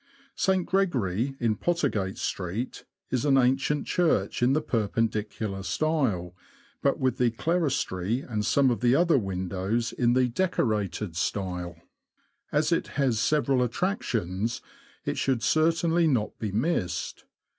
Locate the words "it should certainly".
15.05-16.07